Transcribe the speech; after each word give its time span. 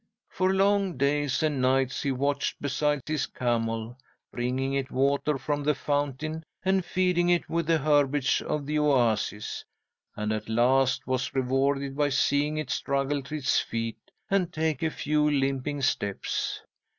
"'For 0.29 0.51
long 0.51 0.97
days 0.97 1.43
and 1.43 1.61
nights 1.61 2.01
he 2.01 2.11
watched 2.11 2.59
beside 2.59 3.03
his 3.05 3.27
camel, 3.27 3.99
bringing 4.31 4.73
it 4.73 4.89
water 4.89 5.37
from 5.37 5.63
the 5.63 5.75
fountain 5.75 6.41
and 6.65 6.83
feeding 6.83 7.29
it 7.29 7.47
with 7.47 7.67
the 7.67 7.77
herbage 7.77 8.41
of 8.41 8.65
the 8.65 8.79
oasis, 8.79 9.63
and 10.15 10.33
at 10.33 10.49
last 10.49 11.05
was 11.05 11.35
rewarded 11.35 11.95
by 11.95 12.09
seeing 12.09 12.57
it 12.57 12.71
struggle 12.71 13.21
to 13.21 13.35
its 13.35 13.59
feet 13.59 14.09
and 14.27 14.51
take 14.51 14.81
a 14.81 14.89
few 14.89 15.29
limping 15.29 15.83
steps. 15.83 16.63